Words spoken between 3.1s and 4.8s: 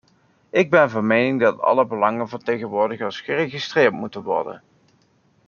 geregistreerd moeten worden.